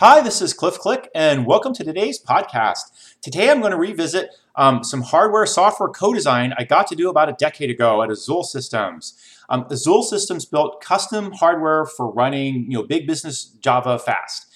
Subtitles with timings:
[0.00, 3.16] Hi, this is Cliff Click, and welcome to today's podcast.
[3.20, 7.10] Today I'm going to revisit um, some hardware software co design I got to do
[7.10, 9.18] about a decade ago at Azul Systems.
[9.48, 14.46] Um, Azul Systems built custom hardware for running you know, big business Java fast.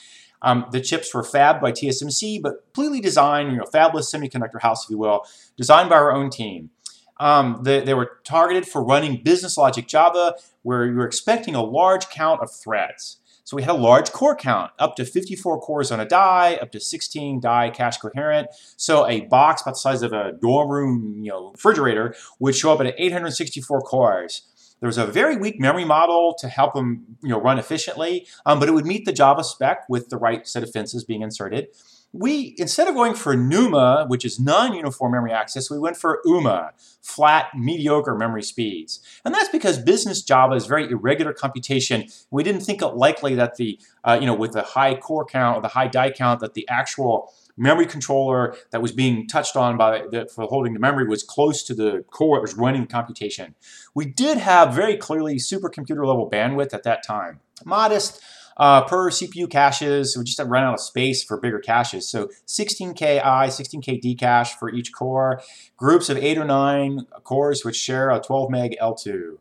[0.42, 4.84] Um, the chips were fabbed by TSMC, but completely designed, you know, fabless semiconductor house,
[4.84, 5.24] if you will,
[5.56, 6.70] designed by our own team.
[7.18, 11.62] Um, they, they, were targeted for running business logic Java, where you were expecting a
[11.62, 13.18] large count of threads.
[13.44, 16.70] So we had a large core count, up to 54 cores on a die, up
[16.72, 18.48] to 16 die cache coherent.
[18.76, 22.72] So a box about the size of a dorm room, you know, refrigerator would show
[22.72, 24.42] up at 864 cores.
[24.80, 28.58] There was a very weak memory model to help them, you know, run efficiently, um,
[28.58, 31.68] but it would meet the Java spec with the right set of fences being inserted
[32.12, 36.72] we, instead of going for NUMA, which is non-uniform memory access, we went for UMA,
[37.00, 39.00] flat, mediocre memory speeds.
[39.24, 42.04] And that's because business Java is very irregular computation.
[42.30, 45.56] We didn't think it likely that the, uh, you know, with the high core count
[45.58, 49.76] or the high die count, that the actual memory controller that was being touched on
[49.76, 52.86] by the, for holding the memory was close to the core that was running the
[52.86, 53.54] computation.
[53.94, 57.40] We did have very clearly supercomputer level bandwidth at that time.
[57.64, 58.22] Modest,
[58.56, 60.16] uh, per CPU caches.
[60.16, 62.08] We just have run out of space for bigger caches.
[62.08, 65.40] So 16K I, 16K D cache for each core.
[65.76, 69.38] Groups of eight or nine cores which share a 12 meg L2.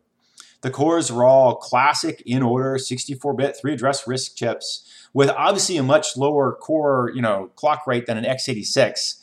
[0.61, 5.83] The cores are all classic in order 64-bit three address RISC chips with obviously a
[5.83, 9.17] much lower core, you know, clock rate than an x86.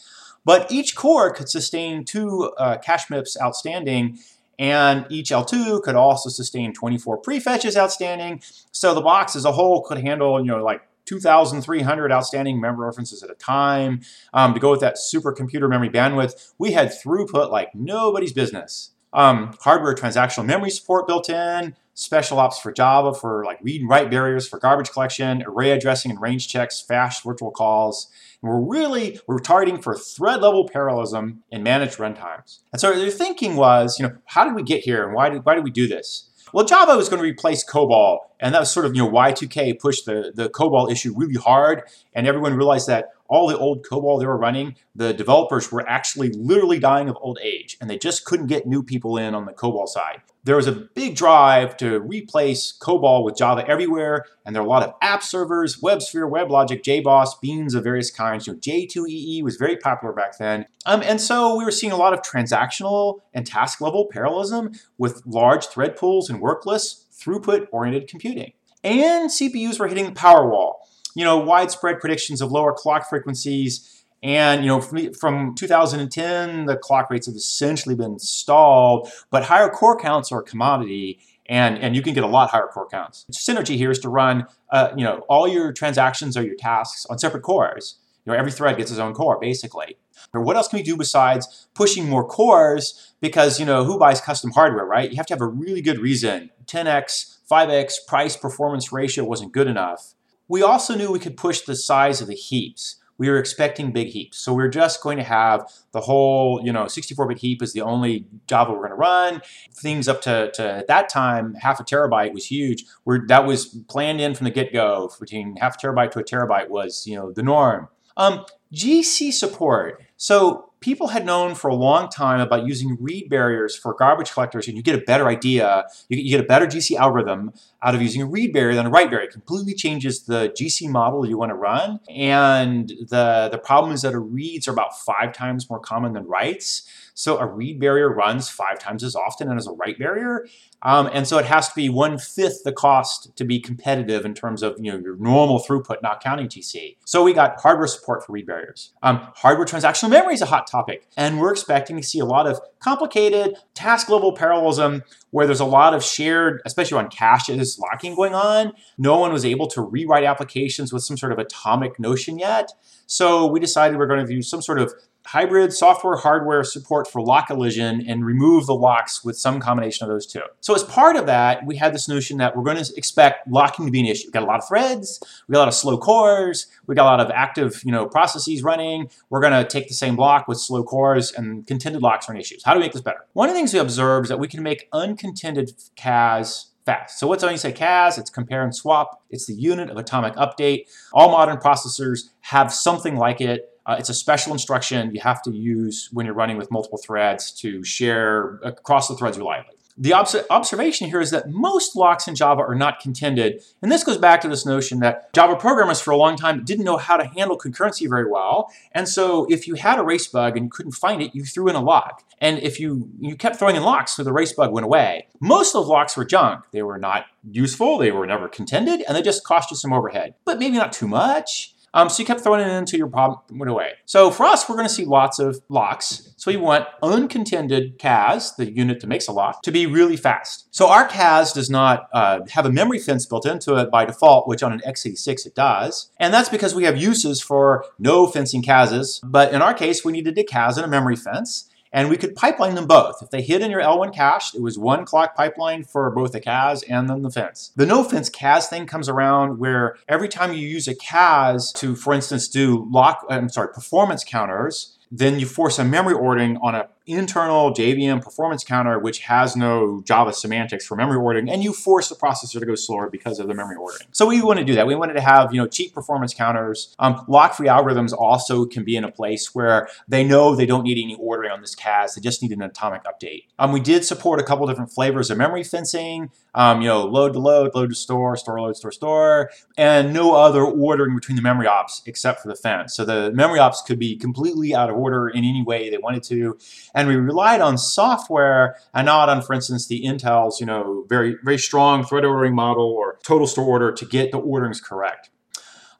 [0.44, 4.18] But each core could sustain two uh, cache misses outstanding
[4.58, 8.42] and each L2 could also sustain 24 prefetches outstanding.
[8.72, 13.22] So the box as a whole could handle, you know, like 2,300 outstanding memory references
[13.22, 14.02] at a time.
[14.34, 18.90] Um, to go with that supercomputer memory bandwidth, we had throughput like nobody's business.
[19.12, 23.90] Um, hardware transactional memory support built in, special ops for Java for like read and
[23.90, 28.08] write barriers for garbage collection, array addressing and range checks, fast virtual calls.
[28.40, 32.60] And we're really, we're targeting for thread level parallelism in managed runtimes.
[32.72, 35.44] And so their thinking was, you know, how did we get here and why did,
[35.44, 36.30] why did we do this?
[36.52, 39.78] Well, Java was going to replace COBOL, and that was sort of, you know, Y2K
[39.78, 41.82] pushed the, the COBOL issue really hard,
[42.14, 46.30] and everyone realized that all the old COBOL they were running, the developers were actually
[46.30, 49.52] literally dying of old age, and they just couldn't get new people in on the
[49.52, 50.22] COBOL side.
[50.48, 54.68] There was a big drive to replace COBOL with Java everywhere, and there are a
[54.68, 58.46] lot of app servers, WebSphere, WebLogic, JBoss, beans of various kinds.
[58.46, 60.64] You know, J2EE was very popular back then.
[60.86, 65.20] Um, and so we were seeing a lot of transactional and task level parallelism with
[65.26, 68.54] large thread pools and work lists, throughput-oriented computing.
[68.82, 70.88] And CPUs were hitting the power wall
[71.18, 73.97] you know, widespread predictions of lower clock frequencies.
[74.22, 79.96] And you know, from 2010, the clock rates have essentially been stalled, but higher core
[79.96, 83.26] counts are a commodity, and and you can get a lot higher core counts.
[83.32, 87.18] Synergy here is to run, uh, you know, all your transactions or your tasks on
[87.18, 87.98] separate cores.
[88.24, 89.96] You know, every thread gets its own core, basically.
[90.34, 93.14] Or what else can we do besides pushing more cores?
[93.20, 95.10] Because you know, who buys custom hardware, right?
[95.10, 96.50] You have to have a really good reason.
[96.66, 100.14] 10x, 5x price performance ratio wasn't good enough.
[100.48, 102.96] We also knew we could push the size of the heaps.
[103.18, 104.38] We were expecting big heaps.
[104.38, 107.82] So we are just going to have the whole, you know, 64-bit heap is the
[107.82, 109.42] only Java we're going to run.
[109.72, 112.84] Things up to, to at that time, half a terabyte was huge.
[113.04, 115.10] We're, that was planned in from the get-go.
[115.20, 117.88] Between half a terabyte to a terabyte was, you know, the norm.
[118.16, 120.02] Um, GC support.
[120.16, 124.68] So people had known for a long time about using read barriers for garbage collectors,
[124.68, 127.52] and you get a better idea, you get a better GC algorithm
[127.82, 129.26] out of using a read barrier than a write barrier.
[129.26, 132.00] It completely changes the GC model you want to run.
[132.08, 136.88] And the, the problem is that reads are about five times more common than writes.
[137.14, 140.46] So a read barrier runs five times as often as a write barrier.
[140.82, 144.34] Um, and so it has to be one fifth the cost to be competitive in
[144.34, 146.96] terms of you know your normal throughput, not counting GC.
[147.04, 148.92] So we got hardware support for read barriers.
[149.02, 152.46] Um, hardware transactional memory is a hot topic, and we're expecting to see a lot
[152.46, 158.14] of complicated task level parallelism where there's a lot of shared, especially on caches, locking
[158.14, 158.72] going on.
[158.96, 162.70] No one was able to rewrite applications with some sort of atomic notion yet.
[163.06, 164.92] So we decided we're going to use some sort of
[165.28, 170.08] hybrid software hardware support for lock elision and remove the locks with some combination of
[170.10, 170.40] those two.
[170.60, 173.84] So as part of that, we had this notion that we're going to expect locking
[173.84, 174.28] to be an issue.
[174.28, 177.02] We've got a lot of threads, we got a lot of slow cores, we got
[177.02, 179.10] a lot of active you know, processes running.
[179.28, 182.40] We're going to take the same block with slow cores and contended locks are an
[182.40, 182.56] issue.
[182.64, 183.26] how do we make this better?
[183.34, 187.18] One of the things we observed is that we can make uncontended CAS fast.
[187.18, 188.16] So what's when you say CAS?
[188.16, 189.22] It's compare and swap.
[189.28, 190.86] It's the unit of atomic update.
[191.12, 193.77] All modern processors have something like it.
[193.88, 197.50] Uh, it's a special instruction you have to use when you're running with multiple threads
[197.50, 199.74] to share across the threads reliably.
[200.00, 203.64] The obs- observation here is that most locks in Java are not contended.
[203.82, 206.84] And this goes back to this notion that Java programmers for a long time didn't
[206.84, 208.70] know how to handle concurrency very well.
[208.92, 211.68] And so if you had a race bug and you couldn't find it, you threw
[211.68, 212.22] in a lock.
[212.40, 215.26] And if you, you kept throwing in locks, so the race bug went away.
[215.40, 216.66] Most of those locks were junk.
[216.70, 220.34] They were not useful, they were never contended, and they just cost you some overhead.
[220.44, 221.74] But maybe not too much.
[221.94, 223.92] Um, so you kept throwing it into your problem went away.
[224.04, 226.34] So for us, we're going to see lots of locks.
[226.36, 230.68] So we want uncontended CAS, the unit that makes a lock, to be really fast.
[230.70, 234.46] So our CAS does not uh, have a memory fence built into it by default,
[234.46, 236.10] which on an x86 it does.
[236.18, 239.20] And that's because we have uses for no fencing CASs.
[239.24, 241.70] But in our case, we needed a CAS and a memory fence.
[241.92, 243.22] And we could pipeline them both.
[243.22, 246.40] If they hit in your L1 cache, it was one clock pipeline for both the
[246.40, 247.72] CAS and then the fence.
[247.76, 251.96] The no fence CAS thing comes around where every time you use a CAS to,
[251.96, 256.74] for instance, do lock, I'm sorry, performance counters, then you force a memory ordering on
[256.74, 261.72] a internal JVM performance counter, which has no Java semantics for memory ordering, and you
[261.72, 264.06] force the processor to go slower because of the memory ordering.
[264.12, 264.86] So we want to do that.
[264.86, 266.94] We wanted to have you know cheap performance counters.
[266.98, 271.02] Um, lock-free algorithms also can be in a place where they know they don't need
[271.02, 272.14] any ordering on this CAS.
[272.14, 273.44] They just need an atomic update.
[273.58, 276.30] Um, we did support a couple different flavors of memory fencing.
[276.54, 280.34] Um, you know, load to load, load to store, store load, store store, and no
[280.34, 282.94] other ordering between the memory ops except for the fence.
[282.94, 286.22] So the memory ops could be completely out of order in any way they wanted
[286.24, 286.58] to
[286.98, 291.36] and we relied on software and not on, for instance, the Intel's, you know, very,
[291.44, 295.30] very strong thread ordering model or total store order to get the orderings correct.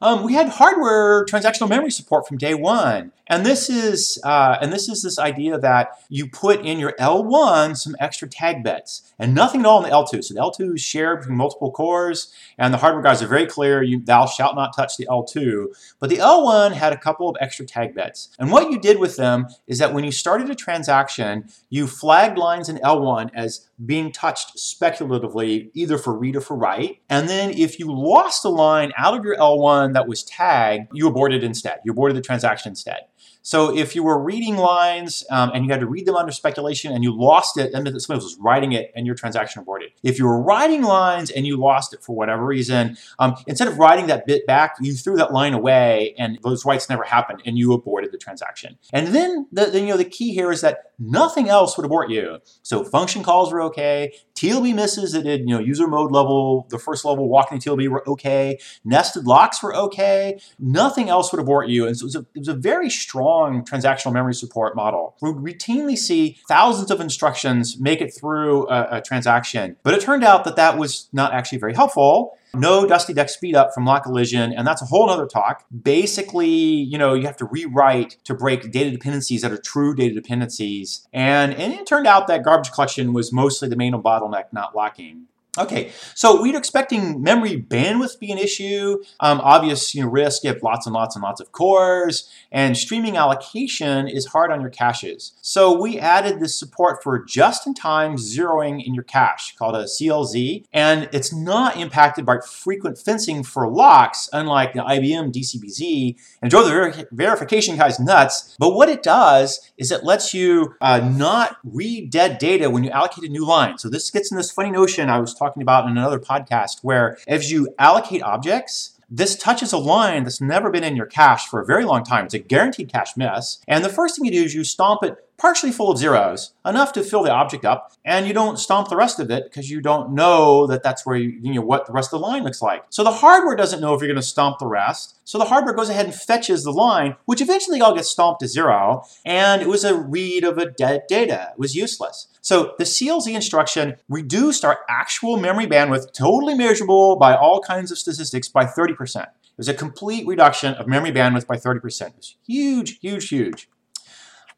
[0.01, 3.11] Um, we had hardware transactional memory support from day one.
[3.29, 7.77] And this is uh, and this is this idea that you put in your L1
[7.77, 10.23] some extra tag bits and nothing at all in the L2.
[10.23, 13.83] So the L2 is shared between multiple cores, and the hardware guys are very clear:
[13.83, 15.67] you thou shalt not touch the L2.
[15.99, 19.15] But the L1 had a couple of extra tag bits, and what you did with
[19.15, 24.11] them is that when you started a transaction, you flagged lines in L1 as being
[24.11, 26.99] touched speculatively, either for read or for write.
[27.09, 31.07] And then if you lost a line out of your L1 that was tagged, you
[31.07, 31.79] aborted instead.
[31.83, 33.01] You aborted the transaction instead.
[33.41, 36.91] So if you were reading lines um, and you had to read them under speculation
[36.91, 39.91] and you lost it, that meant that somebody was writing it and your transaction aborted.
[40.03, 43.77] If you were writing lines and you lost it for whatever reason, um, instead of
[43.77, 47.57] writing that bit back, you threw that line away and those writes never happened and
[47.57, 48.77] you aborted the transaction.
[48.93, 52.09] And then the, the, you know the key here is that nothing else would abort
[52.09, 52.39] you.
[52.61, 56.79] So function calls were okay, TLB misses that did you know user mode level, the
[56.79, 61.85] first level walking TLB were okay, nested locks were okay, nothing else would abort you.
[61.85, 65.17] And so it was a, it was a very strong transactional memory support model.
[65.21, 70.23] We routinely see thousands of instructions make it through a, a transaction, but it turned
[70.23, 72.37] out that that was not actually very helpful.
[72.53, 75.65] No Dusty Deck speedup from lock elision, and that's a whole other talk.
[75.83, 80.15] Basically, you know, you have to rewrite to break data dependencies that are true data
[80.15, 81.07] dependencies.
[81.13, 85.27] And, and it turned out that garbage collection was mostly the main bottleneck, not locking.
[85.59, 89.03] Okay, so we're expecting memory bandwidth to be an issue.
[89.19, 92.77] Um, obvious you know, risk, you have lots and lots and lots of cores, and
[92.77, 95.33] streaming allocation is hard on your caches.
[95.41, 101.09] So we added this support for just-in-time zeroing in your cache called a CLZ, and
[101.11, 106.71] it's not impacted by frequent fencing for locks, unlike the IBM DCBZ, and drove the
[106.71, 108.55] ver verification guys nuts.
[108.59, 112.91] But what it does is it lets you uh, not read dead data when you
[112.91, 113.77] allocate a new line.
[113.77, 117.17] So this gets in this funny notion I was talking about in another podcast where
[117.27, 121.59] as you allocate objects, this touches a line that's never been in your cache for
[121.59, 122.25] a very long time.
[122.25, 123.59] It's a guaranteed cache miss.
[123.67, 126.91] And the first thing you do is you stomp it partially full of zeros, enough
[126.93, 129.81] to fill the object up, and you don't stomp the rest of it because you
[129.81, 132.61] don't know that that's where you, you know what the rest of the line looks
[132.61, 132.83] like.
[132.89, 135.19] So the hardware doesn't know if you're going to stomp the rest.
[135.23, 138.47] So the hardware goes ahead and fetches the line, which eventually all gets stomped to
[138.47, 141.49] zero, and it was a read of a dead data.
[141.53, 142.27] It was useless.
[142.41, 147.97] So the CLZ instruction reduced our actual memory bandwidth, totally measurable by all kinds of
[147.97, 149.21] statistics, by 30%.
[149.21, 152.07] It was a complete reduction of memory bandwidth by 30%.
[152.07, 153.69] It was huge, huge, huge.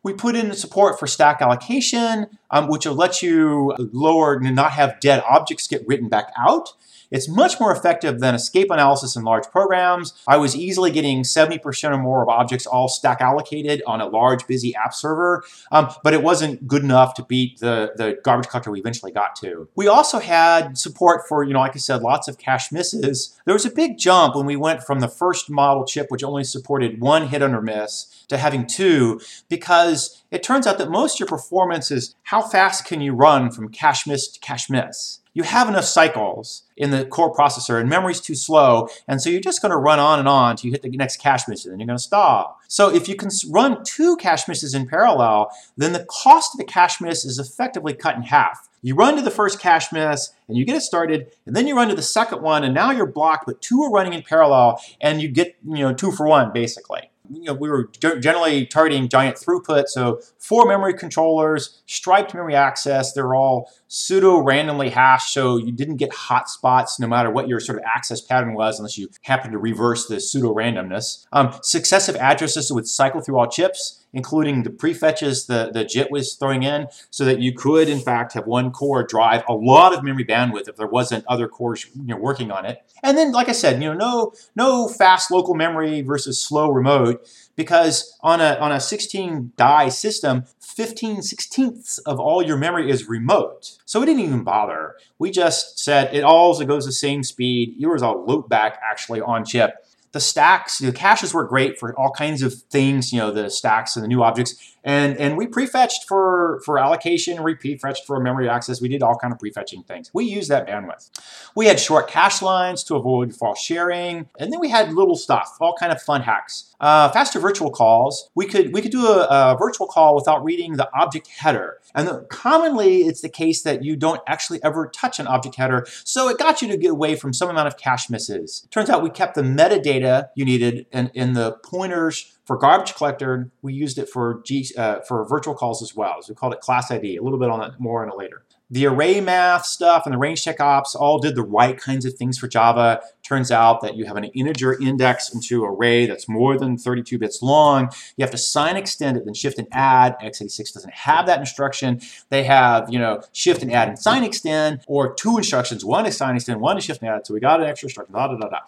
[0.03, 4.72] We put in support for stack allocation, um, which will let you lower and not
[4.72, 6.74] have dead objects get written back out.
[7.12, 10.13] It's much more effective than escape analysis in large programs.
[10.27, 14.48] I was easily getting 70% or more of objects all stack allocated on a large,
[14.48, 18.72] busy app server, um, but it wasn't good enough to beat the, the garbage collector
[18.72, 19.67] we eventually got to.
[19.75, 23.38] We also had support for, you know, like I said, lots of cache misses.
[23.45, 26.43] There was a big jump when we went from the first model chip, which only
[26.43, 29.19] supported one hit under miss, to having two,
[29.50, 33.51] because it turns out that most of your performance is how fast can you run
[33.51, 35.19] from cache miss to cache miss.
[35.33, 39.39] You have enough cycles in the core processor and memory's too slow, and so you're
[39.39, 41.71] just going to run on and on until you hit the next cache miss, and
[41.71, 42.61] then you're going to stop.
[42.72, 46.63] So if you can run two cache misses in parallel, then the cost of the
[46.63, 48.70] cache miss is effectively cut in half.
[48.82, 51.75] You run to the first cache miss and you get it started, and then you
[51.75, 54.82] run to the second one, and now you're blocked, but two are running in parallel,
[55.01, 59.08] and you get you know two for one basically you know, we were generally targeting
[59.08, 59.88] giant throughput.
[59.88, 65.33] So four memory controllers, striped memory access, they're all pseudo randomly hashed.
[65.33, 68.98] So you didn't get hotspots no matter what your sort of access pattern was, unless
[68.98, 71.25] you happened to reverse the pseudo randomness.
[71.33, 76.36] Um, successive addresses would cycle through all chips including the prefetches the, the JIT was
[76.36, 80.03] throwing in, so that you could, in fact, have one core drive a lot of
[80.03, 82.81] memory bandwidth if there wasn't other cores you know, working on it.
[83.03, 87.27] And then, like I said, you know, no, no fast local memory versus slow remote,
[87.55, 93.08] because on a, on a 16 die system, 15 sixteenths of all your memory is
[93.08, 93.77] remote.
[93.86, 94.96] So we didn't even bother.
[95.20, 97.75] We just said it all goes the same speed.
[97.77, 99.75] Yours all loop back actually on chip
[100.12, 103.96] the stacks, the caches work great for all kinds of things, you know, the stacks
[103.96, 104.75] and the new objects.
[104.84, 108.82] And, and we prefetched for, for allocation, we prefetched for memory access.
[108.82, 110.10] We did all kind of prefetching things.
[110.14, 111.10] We used that bandwidth.
[111.56, 114.30] We had short cache lines to avoid false sharing.
[114.40, 116.74] And then we had little stuff, all kind of fun hacks.
[116.80, 118.30] Uh, faster virtual calls.
[118.34, 121.78] We could, we could do a, a virtual call without reading the object header.
[121.94, 125.86] And the, commonly, it's the case that you don't actually ever touch an object header.
[126.04, 128.68] So it got you to get away from some amount of cache misses.
[128.72, 133.51] Turns out we kept the metadata you needed in, in the pointers for garbage collector,
[133.62, 136.21] we used it for G, uh, for virtual calls as well.
[136.21, 137.17] So we called it class ID.
[137.17, 138.43] A little bit on that more on it later.
[138.71, 142.13] The array math stuff and the range check ops all did the right kinds of
[142.13, 143.01] things for Java.
[143.21, 147.41] Turns out that you have an integer index into array that's more than 32 bits
[147.41, 147.89] long.
[148.15, 150.17] You have to sign extend it, then shift and add.
[150.21, 152.00] x86 doesn't have that instruction.
[152.29, 156.15] They have, you know, shift and add and sign extend, or two instructions, one is
[156.15, 157.27] sign extend, one is shift and add.
[157.27, 158.60] So we got an extra instruction, da da da da.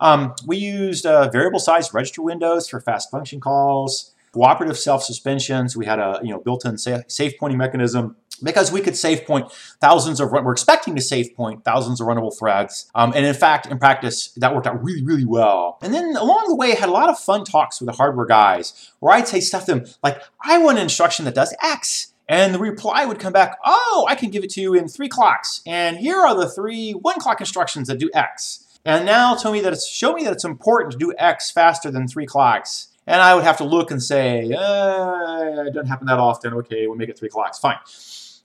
[0.00, 5.76] Um, we used uh, variable size register windows for fast function calls, cooperative self-suspensions.
[5.76, 10.20] We had a you know built-in safe pointing mechanism because we could save point thousands
[10.20, 13.78] of we're expecting to save point thousands of runnable threads um, and in fact in
[13.78, 16.92] practice that worked out really really well and then along the way I had a
[16.92, 20.22] lot of fun talks with the hardware guys where i'd say stuff to them like
[20.42, 24.14] i want an instruction that does x and the reply would come back oh i
[24.14, 27.40] can give it to you in three clocks and here are the three one clock
[27.40, 30.92] instructions that do x and now tell me that it's show me that it's important
[30.92, 32.88] to do X faster than three clocks.
[33.06, 36.54] And I would have to look and say, uh, it doesn't happen that often.
[36.54, 37.58] Okay, we'll make it three clocks.
[37.58, 37.78] Fine.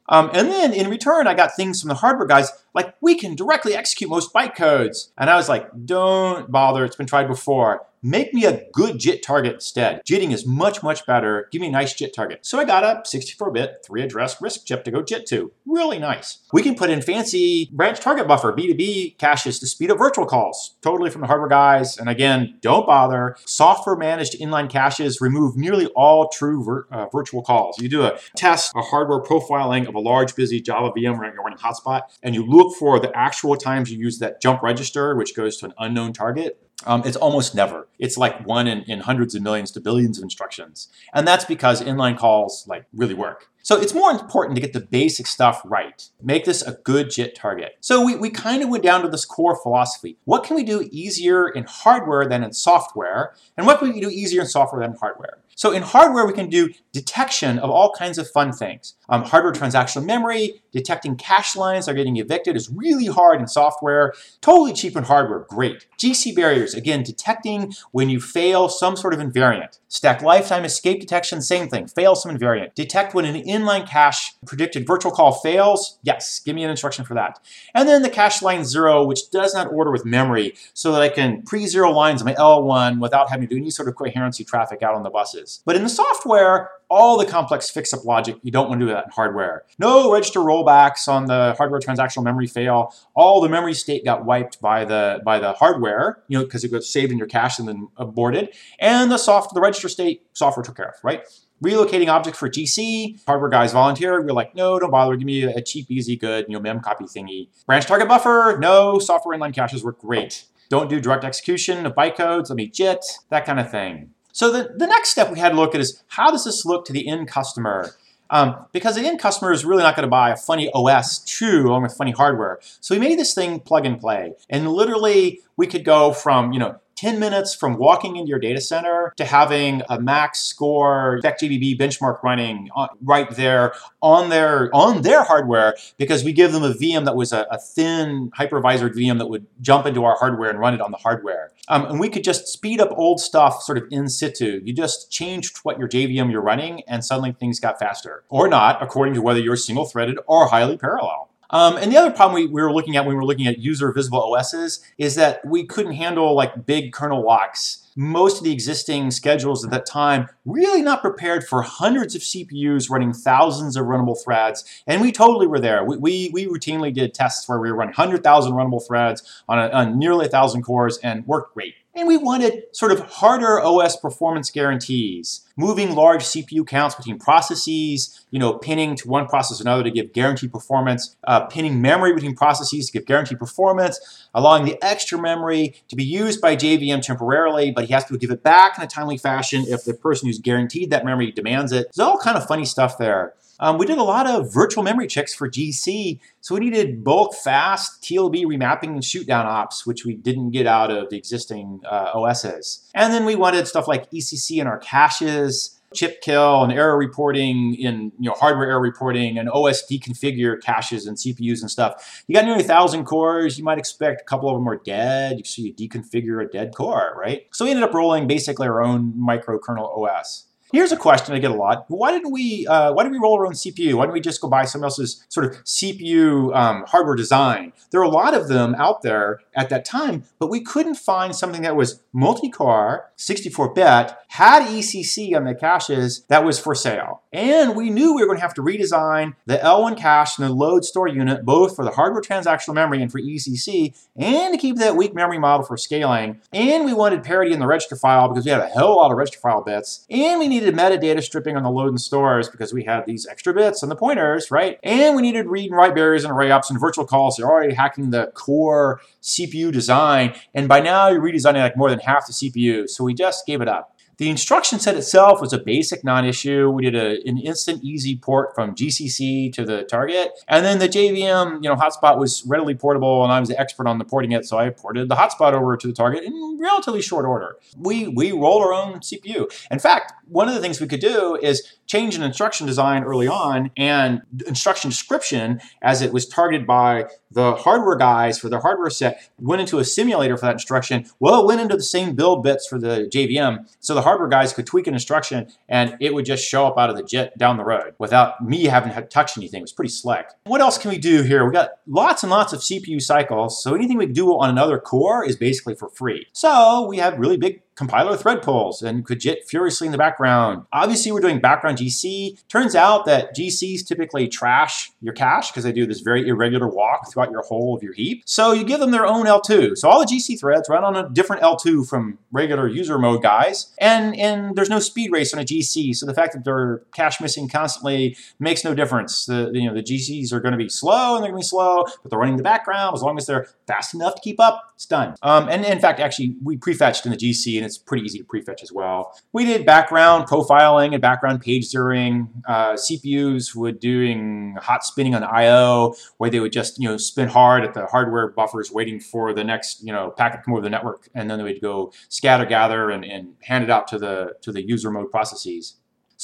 [0.07, 3.35] Um, and then in return, I got things from the hardware guys like, we can
[3.35, 5.09] directly execute most bytecodes.
[5.17, 6.85] And I was like, don't bother.
[6.85, 7.87] It's been tried before.
[8.05, 9.99] Make me a good JIT target instead.
[10.05, 11.47] JITting is much, much better.
[11.51, 12.45] Give me a nice JIT target.
[12.45, 15.51] So I got a 64-bit, three-address RISC chip to go JIT to.
[15.65, 16.37] Really nice.
[16.53, 20.75] We can put in fancy branch target buffer, BTB caches to speed up virtual calls.
[20.83, 21.97] Totally from the hardware guys.
[21.97, 23.37] And again, don't bother.
[23.45, 27.79] Software managed inline caches remove nearly all true vir uh, virtual calls.
[27.79, 31.57] You do a test, a hardware profiling of a large busy Java VM you're running
[31.57, 35.57] hotspot, and you look for the actual times you use that jump register, which goes
[35.57, 36.61] to an unknown target.
[36.85, 37.87] Um, it's almost never.
[37.99, 40.89] It's like one in, in hundreds of millions to billions of instructions.
[41.13, 43.47] And that's because inline calls like really work.
[43.63, 46.07] So it's more important to get the basic stuff right.
[46.21, 47.77] Make this a good JIT target.
[47.79, 50.17] So we, we kind of went down to this core philosophy.
[50.25, 53.33] What can we do easier in hardware than in software?
[53.57, 55.39] And what can we do easier in software than hardware?
[55.55, 58.95] So in hardware, we can do detection of all kinds of fun things.
[59.09, 63.47] Um, hardware transactional memory, detecting cache lines that are getting evicted is really hard in
[63.47, 64.13] software.
[64.39, 65.87] Totally cheap in hardware, great.
[65.99, 69.77] GC barriers, again, detecting when you fail some sort of invariant.
[69.89, 72.73] Stack lifetime escape detection, same thing, fail some invariant.
[72.75, 77.13] Detect when an inline cache predicted virtual call fails, yes, give me an instruction for
[77.13, 77.39] that.
[77.73, 81.09] And then the cache line zero, which does not order with memory, so that I
[81.09, 84.95] can pre-zero lines my L1 without having to do any sort of coherency traffic out
[84.95, 85.61] on the buses.
[85.65, 89.05] But in the software, all the complex fix-up logic, you don't want to do that
[89.05, 89.63] in hardware.
[89.79, 92.93] No register rollbacks on the hardware transactional memory fail.
[93.15, 96.71] All the memory state got wiped by the by the hardware, you know, because it
[96.71, 98.53] got saved in your cache and then aborted.
[98.79, 101.23] And the soft the register state software took care of, right?
[101.63, 104.21] Relocating object for GC, hardware guys volunteer.
[104.21, 105.15] We're like, no, don't bother.
[105.15, 107.47] Give me a cheap, easy, good, you know, mem copy thingy.
[107.65, 108.99] Branch target buffer, no.
[108.99, 110.45] Software inline caches work great.
[110.69, 112.49] Don't do direct execution of bytecodes.
[112.49, 114.14] Let me JIT, that kind of thing.
[114.35, 116.83] So the, the next step we had to look at is how does this look
[116.87, 117.95] to the end customer?
[118.29, 121.61] Um, because the end customer is really not going to buy a funny OS too,
[121.65, 122.59] along with funny hardware.
[122.81, 124.33] So we made this thing plug and play.
[124.49, 128.61] And literally, we could go from, you know, 10 minutes from walking into your data
[128.61, 132.69] center to having a max score SpecJBB benchmark running
[133.01, 137.33] right there on their on their hardware because we give them a VM that was
[137.33, 140.91] a, a thin hypervisor VM that would jump into our hardware and run it on
[140.91, 141.51] the hardware.
[141.67, 144.61] Um, and we could just speed up old stuff sort of in situ.
[144.63, 148.23] You just changed what your JVM you're running and suddenly things got faster.
[148.29, 151.29] Or not, according to whether you're single threaded or highly parallel.
[151.49, 153.59] Um, and the other problem we, we, were looking at when we were looking at
[153.59, 157.81] user visible OSs is that we couldn't handle like big kernel locks.
[157.95, 162.89] Most of the existing schedules at that time really not prepared for hundreds of CPUs
[162.89, 164.65] running thousands of runnable threads.
[164.85, 165.83] And we totally were there.
[165.85, 169.69] We, we, we routinely did tests where we were running 100,000 runnable threads on, a,
[169.69, 171.75] on nearly 1,000 cores and worked great.
[171.97, 178.25] And we wanted sort of harder OS performance guarantees, moving large CPU counts between processes,
[178.31, 182.13] you know, pinning to one process or another to give guaranteed performance, uh, pinning memory
[182.13, 187.01] between processes to give guaranteed performance, allowing the extra memory to be used by JVM
[187.01, 190.27] temporarily, but he has to give it back in a timely fashion if the person
[190.27, 191.87] who's guaranteed that memory demands it.
[191.95, 193.35] There's all kind of funny stuff there.
[193.59, 197.33] Um, we did a lot of virtual memory checks for GC, so we needed bulk,
[197.35, 202.11] fast TLB remapping and shootdown ops, which we didn't get out of the existing uh,
[202.13, 202.89] OSs.
[202.93, 207.75] And then we wanted stuff like ECC in our caches, chip kill and error reporting
[207.75, 212.23] in you know hardware error reporting and OS deconfigure caches and CPUs and stuff.
[212.27, 213.57] You got nearly a thousand cores.
[213.57, 215.45] You might expect a couple of them are dead.
[215.47, 217.47] So you deconfigure a dead core, right?
[217.51, 220.47] So we ended up rolling basically our own microkernel OS.
[220.75, 221.85] Here's a question I get a lot.
[221.87, 223.93] Why didn't we, uh, why did we roll our own CPU?
[223.93, 227.71] Why didn't we just go buy someone else's sort of CPU um, hardware design?
[227.91, 231.33] There are a lot of them out there at that time, but we couldn't find
[231.33, 237.21] something that was multi-core, 64-bit, had ECC on the caches that was for sale.
[237.35, 240.53] And we knew we were going to have to redesign the L1 cache and the
[240.53, 244.77] load store unit, both for the hardware transactional memory and for ECC, and to keep
[244.77, 246.39] that weak memory model for scaling.
[246.53, 248.93] And we wanted parity in the register file because we had a hell of a
[248.93, 250.05] lot of register file bits.
[250.09, 253.53] And we needed metadata stripping on the load and stores because we had these extra
[253.53, 254.79] bits on the pointers, right?
[254.81, 257.37] And we needed read and write barriers and array ops and virtual calls.
[257.37, 260.35] You're already hacking the core CPU design.
[260.53, 262.87] And by now you're redesigning like more than half the CPU.
[262.87, 263.91] So we just gave it up.
[264.17, 266.69] The instruction set itself was a basic non-issue.
[266.69, 270.31] We did a, an instant easy port from GCC to the target.
[270.47, 273.87] And then the JVM, you know, hotspot was readily portable and I was the expert
[273.87, 274.45] on the porting it.
[274.45, 277.57] So I ported the hotspot over to the target in relatively short order.
[277.77, 279.51] We, we roll our own CPU.
[279.69, 283.27] In fact, one of the things we could do is change an instruction design early
[283.27, 288.89] on and instruction description as it was targeted by the hardware guys for their hardware
[288.89, 291.05] set went into a simulator for that instruction.
[291.19, 293.69] Well, it went into the same build bits for the JVM.
[293.81, 296.89] So the hardware guys could tweak an instruction and it would just show up out
[296.89, 299.59] of the JIT down the road without me having to touch anything.
[299.59, 300.27] It was pretty slick.
[300.45, 301.45] What else can we do here?
[301.45, 303.61] We got lots and lots of CPU cycles.
[303.61, 306.27] So anything we do on another core is basically for free.
[306.31, 310.65] So we have really big compiler thread pulls and could JIT furiously in the background.
[310.71, 312.47] Obviously, we're doing background GC.
[312.47, 317.11] Turns out that GCs typically trash your cache because they do this very irregular walk
[317.11, 318.23] throughout your whole of your heap.
[318.25, 319.77] So you give them their own L2.
[319.77, 323.73] So all the GC threads run on a different L2 from regular user mode guys.
[323.77, 325.95] And, and there's no speed race on a GC.
[325.95, 329.25] So the fact that they're cache missing constantly makes no difference.
[329.25, 331.49] The, you know, the GCs are going to be slow and they're going to be
[331.49, 332.95] slow, but they're running in the background.
[332.95, 335.15] As long as they're fast enough to keep up, it's done.
[335.21, 338.25] Um, and in fact, actually, we prefetched in the GC and it's pretty easy to
[338.25, 339.17] prefetch as well.
[339.33, 342.27] We did background profiling and background page zeroing.
[342.47, 347.29] Uh, CPUs would doing hot spinning on I/O, where they would just you know spin
[347.29, 350.61] hard at the hardware buffers, waiting for the next you know packet to come over
[350.61, 353.97] the network, and then they would go scatter, gather, and, and hand it out to
[353.97, 355.75] the to the user mode processes.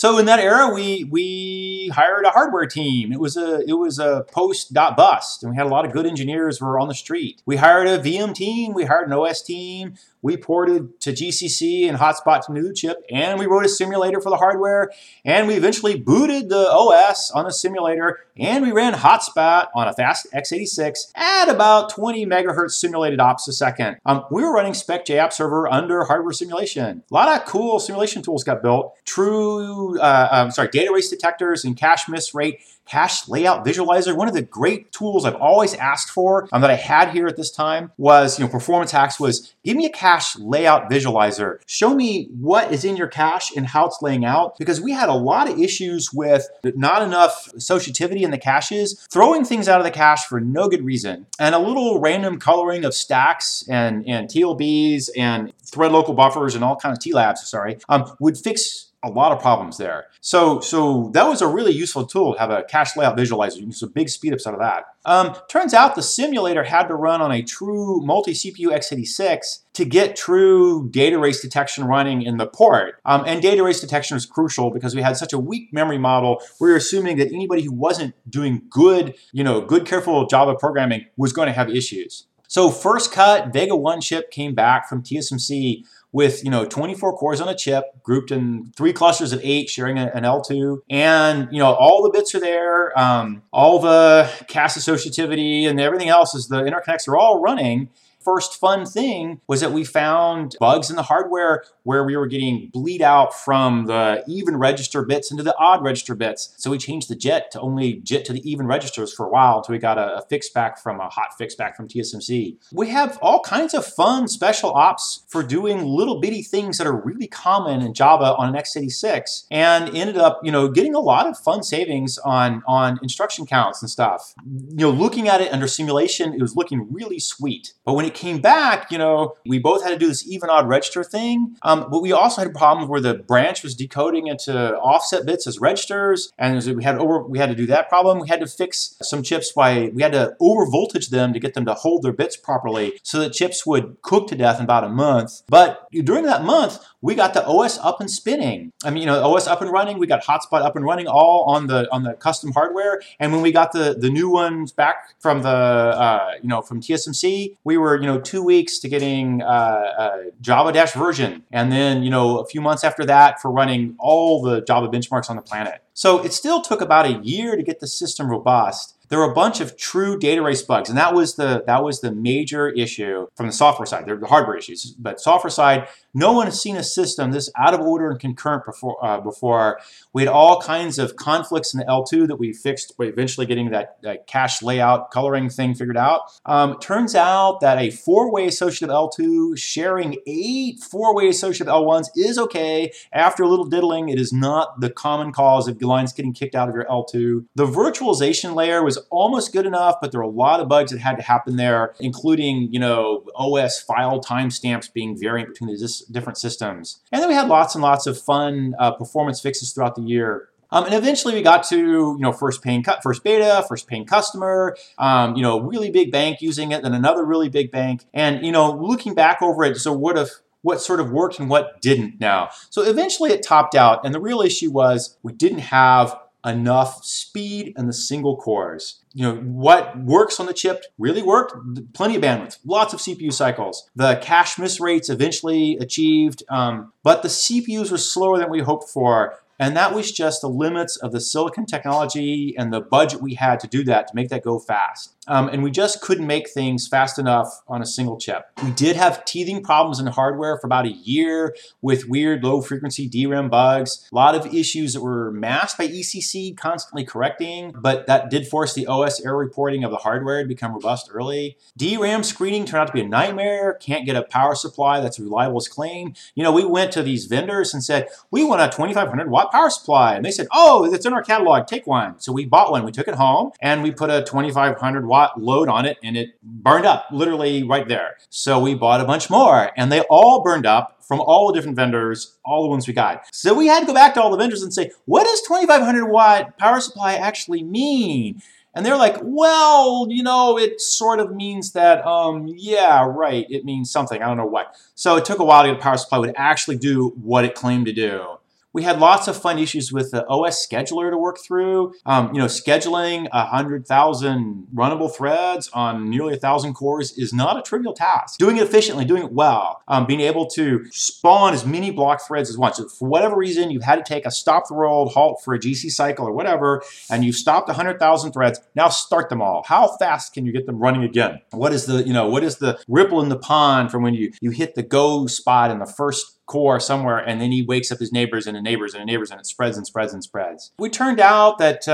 [0.02, 3.14] So in that era, we we hired a hardware team.
[3.14, 5.92] It was a it was a post dot bust, and we had a lot of
[5.92, 7.44] good engineers who were on the street.
[7.46, 8.74] We hired a VM team.
[8.74, 13.40] We hired an OS team we ported to GCC and hotspot to new chip, and
[13.40, 14.92] we wrote a simulator for the hardware,
[15.26, 19.94] and we eventually booted the OS on the simulator, and we ran hotspot on a
[19.94, 23.98] fast x86 at about 20 megahertz simulated ops a second.
[24.06, 27.04] Um, we were running spec JApp server under hardware simulation.
[27.10, 28.96] A lot of cool simulation tools got built.
[29.06, 34.28] True, uh, um, sorry, data race detectors and cache miss rate Cache Layout Visualizer, one
[34.28, 37.52] of the great tools I've always asked for um, that I had here at this
[37.52, 41.60] time was, you know, Performance Hacks was give me a cache layout visualizer.
[41.66, 45.10] Show me what is in your cache and how it's laying out because we had
[45.10, 49.86] a lot of issues with not enough associativity in the caches, throwing things out of
[49.86, 54.30] the cache for no good reason, and a little random coloring of stacks and, and
[54.30, 59.10] TLBs and thread local buffers and all kinds of TLABs, sorry, um, would fix a
[59.10, 60.06] lot of problems there.
[60.22, 63.58] So, so that was a really useful tool to have a cache layout visualizer.
[63.58, 64.86] You can some big speedups out of that.
[65.06, 70.16] Um, turns out the simulator had to run on a true multi-CPU x86 to get
[70.16, 73.00] true data race detection running in the port.
[73.06, 76.42] Um, and data race detection is crucial because we had such a weak memory model.
[76.60, 81.08] We were assuming that anybody who wasn't doing good, you know, good careful Java programming
[81.18, 82.28] was going to have issues.
[82.52, 87.40] So first cut, Vega 1 chip came back from TSMC with you know 24 cores
[87.40, 91.74] on a chip grouped in three clusters of eight sharing an L2 and you know
[91.74, 92.98] all the bits are there.
[93.00, 97.90] Um, all the cache associativity and everything else is the interconnects are all running
[98.24, 102.70] first fun thing was that we found bugs in the hardware where we were getting
[102.74, 106.54] bleed out from the even register bits into the odd register bits.
[106.58, 109.58] So we changed the JIT to only JIT to the even registers for a while
[109.58, 112.58] until we got a, a fix back from a hot fix back from TSMC.
[112.72, 116.96] We have all kinds of fun special ops for doing little bitty things that are
[116.96, 121.28] really common in Java on an x86 and ended up, you know, getting a lot
[121.28, 124.34] of fun savings on, on instruction counts and stuff.
[124.46, 127.74] You know, looking at it under simulation, it was looking really sweet.
[127.86, 130.68] But when it came back, you know, we both had to do this even odd
[130.68, 131.56] register thing.
[131.62, 135.60] Um, but we also had problems where the branch was decoding into offset bits as
[135.60, 138.20] registers, and we had over we had to do that problem.
[138.20, 141.54] We had to fix some chips by we had to over voltage them to get
[141.54, 144.84] them to hold their bits properly, so that chips would cook to death in about
[144.84, 145.44] a month.
[145.48, 148.72] But during that month, we got the OS up and spinning.
[148.84, 149.98] I mean, you know, OS up and running.
[149.98, 153.02] We got Hotspot up and running, all on the on the custom hardware.
[153.20, 156.82] And when we got the the new ones back from the uh, you know from
[156.82, 161.72] TSMC, we were you know two weeks to getting uh, uh, Java Dash version, and
[161.72, 165.36] then you know a few months after that for running all the Java benchmarks on
[165.36, 165.84] the planet.
[165.94, 169.34] So it still took about a year to get the system robust there were a
[169.34, 173.28] bunch of true data race bugs, and that was the that was the major issue
[173.36, 174.06] from the software side.
[174.06, 177.50] There were the hardware issues, but software side, no one has seen a system this
[177.58, 178.98] out of order and concurrent before.
[179.04, 179.80] Uh, before
[180.14, 183.70] we had all kinds of conflicts in the L2 that we fixed by eventually getting
[183.72, 186.22] that, that cache layout coloring thing figured out.
[186.46, 192.92] Um, turns out that a four-way associative L2 sharing eight four-way associative L1s is okay.
[193.14, 196.70] After a little diddling, it is not the common cause of lines getting kicked out
[196.70, 197.46] of your L2.
[197.56, 201.00] The virtualization layer was almost good enough, but there were a lot of bugs that
[201.00, 206.38] had to happen there, including, you know, OS file timestamps being variant between the different
[206.38, 207.00] systems.
[207.12, 210.50] And then we had lots and lots of fun uh, performance fixes throughout the year.
[210.74, 214.06] Um, and eventually we got to, you know, first paying cut, first beta, first paying
[214.06, 218.06] customer, um, you know, really big bank using it, then another really big bank.
[218.14, 220.30] And, you know, looking back over it, so what if
[220.62, 222.50] what sort of worked and what didn't now.
[222.70, 227.74] So eventually it topped out, and the real issue was we didn't have enough speed
[227.78, 229.02] in the single cores.
[229.14, 231.54] You know, what works on the chip really worked,
[231.94, 233.90] plenty of bandwidth, lots of CPU cycles.
[233.96, 238.90] The cache miss rates eventually achieved, um, but the CPUs were slower than we hoped
[238.90, 239.38] for.
[239.62, 243.60] And that was just the limits of the silicon technology and the budget we had
[243.60, 245.16] to do that, to make that go fast.
[245.28, 248.48] Um, and we just couldn't make things fast enough on a single chip.
[248.64, 253.08] We did have teething problems in hardware for about a year with weird low frequency
[253.08, 258.32] DRAM bugs, a lot of issues that were masked by ECC constantly correcting, but that
[258.32, 261.56] did force the OS error reporting of the hardware to become robust early.
[261.78, 265.58] DRAM screening turned out to be a nightmare, can't get a power supply that's reliable
[265.58, 266.18] as claimed.
[266.34, 269.70] You know, we went to these vendors and said, we want a 2500 watt power
[269.70, 270.16] supply.
[270.16, 272.20] And they said, oh, it's in our catalog, take one.
[272.20, 275.70] So we bought one, we took it home, and we put a 2500 watt load
[275.70, 278.18] on it and it burned up literally right there.
[278.30, 281.76] So we bought a bunch more and they all burned up from all the different
[281.76, 283.26] vendors, all the ones we got.
[283.34, 286.06] So we had to go back to all the vendors and say, what does 2500
[286.06, 288.42] watt power supply actually mean?
[288.74, 293.66] And they're like, well, you know, it sort of means that, um, yeah, right, it
[293.66, 294.24] means something.
[294.24, 294.76] I don't know what.
[294.96, 297.56] So it took a while to get a power supply would actually do what it
[297.56, 298.38] claimed to do.
[298.74, 301.94] We had lots of fun issues with the OS scheduler to work through.
[302.06, 307.94] Um, you know, scheduling 100,000 runnable threads on nearly 1,000 cores is not a trivial
[307.94, 308.40] task.
[308.40, 312.50] Doing it efficiently, doing it well, um, being able to spawn as many block threads
[312.50, 312.78] as once.
[312.78, 315.60] So for whatever reason, you've had to take a stop the world halt for a
[315.60, 318.62] GC cycle or whatever, and you've stopped 100,000 threads.
[318.76, 319.64] Now start them all.
[319.68, 321.42] How fast can you get them running again?
[321.52, 324.32] What is the, you know, what is the ripple in the pond from when you,
[324.40, 328.00] you hit the go spot in the first core somewhere, and then he wakes up
[328.00, 330.72] his neighbors and the neighbors and the neighbors, and it spreads and spreads and spreads.
[330.78, 331.92] We turned out that uh,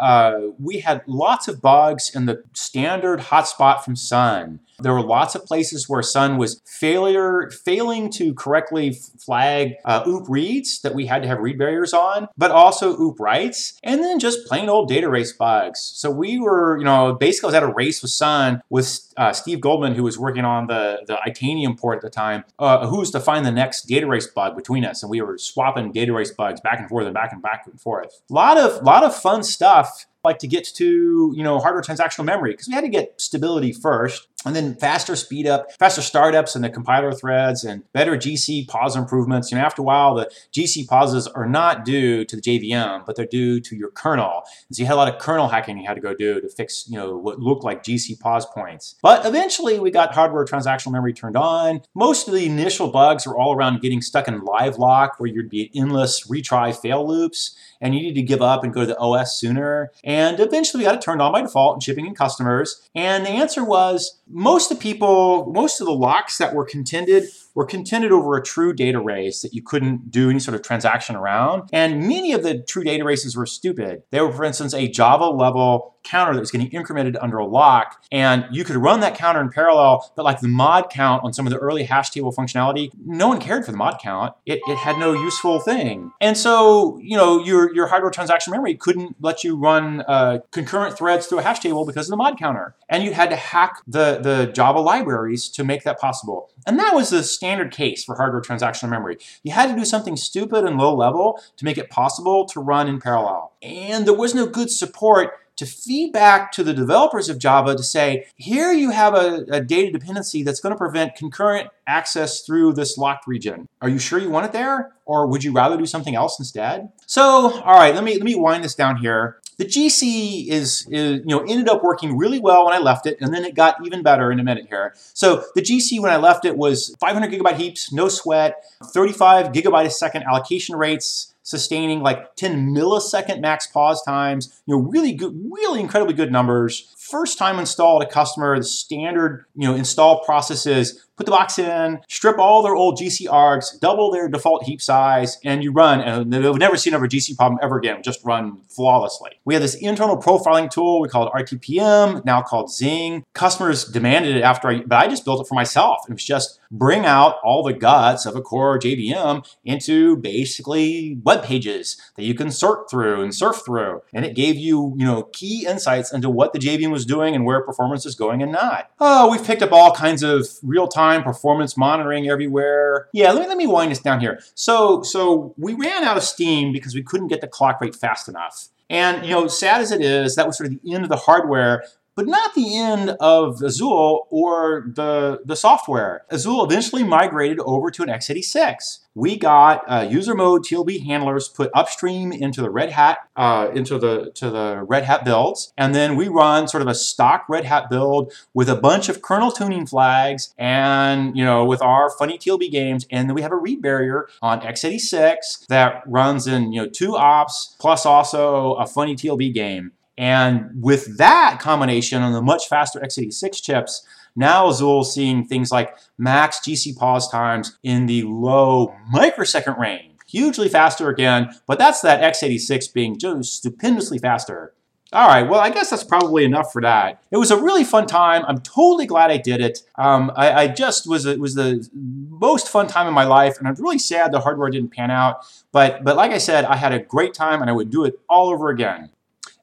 [0.00, 4.60] uh, we had lots of bugs in the standard hotspot from Sun.
[4.80, 10.28] There were lots of places where Sun was failure, failing to correctly flag uh, OOP
[10.28, 14.20] reads that we had to have read barriers on, but also OOP writes, and then
[14.20, 15.80] just plain old data race bugs.
[15.80, 19.32] So we were, you know, basically I was at a race with Sun with uh,
[19.32, 23.10] Steve Goldman, who was working on the, the Itanium port at the time, uh, who's
[23.10, 26.30] to find the next data race bug between us, and we were swapping data race
[26.30, 28.22] bugs back and forth and back and back and forth.
[28.30, 32.24] A lot of lot of fun stuff like to get to, you know, hardware transactional
[32.24, 36.54] memory because we had to get stability first and then faster speed up, faster startups
[36.54, 39.50] and the compiler threads and better GC pause improvements.
[39.50, 43.16] You know, after a while, the GC pauses are not due to the JVM, but
[43.16, 44.42] they're due to your kernel.
[44.68, 46.48] And so you had a lot of kernel hacking you had to go do to
[46.48, 48.96] fix, you know, what looked like GC pause points.
[49.02, 51.82] But eventually we got hardware transactional memory turned on.
[51.94, 55.50] Most of the initial bugs were all around getting stuck in live lock where you'd
[55.50, 58.98] be endless retry fail loops and you need to give up and go to the
[58.98, 59.92] OS sooner.
[60.04, 62.88] And eventually we got it turned on by default and shipping in customers.
[62.94, 67.24] And the answer was most of the people, most of the locks that were contended
[67.58, 71.16] were contended over a true data race that you couldn't do any sort of transaction
[71.16, 71.68] around.
[71.72, 74.04] And many of the true data races were stupid.
[74.12, 78.02] They were, for instance, a Java level counter that was getting incremented under a lock.
[78.12, 81.46] And you could run that counter in parallel, but like the mod count on some
[81.46, 84.34] of the early hash table functionality, no one cared for the mod count.
[84.46, 86.12] It, it had no useful thing.
[86.20, 90.96] And so, you know, your, your hardware transaction memory couldn't let you run uh, concurrent
[90.96, 92.76] threads through a hash table because of the mod counter.
[92.88, 96.50] And you had to hack the, the Java libraries to make that possible.
[96.66, 99.18] And that was the standard case for hardware transactional memory.
[99.42, 102.88] You had to do something stupid and low level to make it possible to run
[102.88, 103.52] in parallel.
[103.62, 107.82] And there was no good support to feed back to the developers of Java to
[107.82, 112.72] say, here you have a, a, data dependency that's going to prevent concurrent access through
[112.72, 113.68] this locked region.
[113.82, 114.92] Are you sure you want it there?
[115.04, 116.90] Or would you rather do something else instead?
[117.06, 119.40] So, all right, let me, let me wind this down here.
[119.58, 123.18] The GC is, is, you know, ended up working really well when I left it,
[123.20, 124.94] and then it got even better in a minute here.
[125.14, 129.86] So the GC when I left it was 500 gigabyte heaps, no sweat, 35 gigabyte
[129.86, 135.34] a second allocation rates, sustaining like 10 millisecond max pause times, you know, really good,
[135.50, 136.94] really incredibly good numbers.
[137.10, 141.32] First time install at a customer, the standard, you know, install process is put the
[141.32, 145.72] box in, strip all their old GC args, double their default heap size, and you
[145.72, 149.32] run, and they've never seen another GC problem ever again, just run flawlessly.
[149.44, 153.24] We have this internal profiling tool we called RTPM, now called Zing.
[153.34, 156.08] Customers demanded it after I, but I just built it for myself.
[156.08, 161.42] It was just bring out all the guts of a core JVM into basically web
[161.42, 164.02] pages that you can sort through and surf through.
[164.14, 167.44] And it gave you, you know, key insights into what the JVM was doing and
[167.44, 168.90] where performance is going and not.
[169.00, 173.08] Oh, we've picked up all kinds of real-time time performance monitoring everywhere.
[173.12, 174.40] Yeah, let me, let me wind this down here.
[174.54, 178.28] So, so we ran out of steam because we couldn't get the clock rate fast
[178.28, 178.68] enough.
[178.90, 181.16] And you know, sad as it is, that was sort of the end of the
[181.16, 181.84] hardware
[182.18, 186.24] but not the end of Azul or the, the software.
[186.30, 188.98] Azul eventually migrated over to an x86.
[189.14, 194.00] We got uh, user mode TLB handlers put upstream into the Red Hat uh, into
[194.00, 197.64] the to the Red Hat builds, and then we run sort of a stock Red
[197.64, 202.38] Hat build with a bunch of kernel tuning flags, and you know with our funny
[202.38, 206.82] TLB games, and then we have a read barrier on x86 that runs in you
[206.82, 209.92] know two ops plus also a funny TLB game.
[210.18, 215.70] And with that combination on the much faster x86 chips, now Azul is seeing things
[215.70, 220.16] like max GC pause times in the low microsecond range.
[220.26, 224.74] Hugely faster again, but that's that x86 being just stupendously faster.
[225.10, 227.22] All right, well, I guess that's probably enough for that.
[227.30, 228.44] It was a really fun time.
[228.46, 229.78] I'm totally glad I did it.
[229.96, 233.66] Um, I, I, just was it was the most fun time in my life, and
[233.66, 235.46] I'm really sad the hardware didn't pan out.
[235.72, 238.20] But but like I said, I had a great time, and I would do it
[238.28, 239.08] all over again.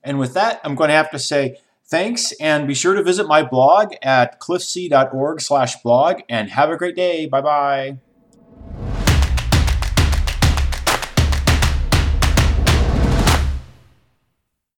[0.06, 3.28] And with that, I'm going to have to say thanks and be sure to visit
[3.28, 7.26] my blog at cliffc.org slash blog and have a great day.
[7.26, 7.98] Bye-bye.